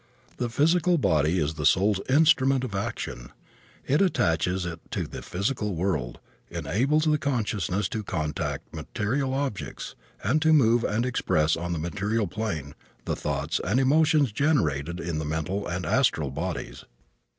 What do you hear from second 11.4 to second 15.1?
on the material plane the thoughts and emotions generated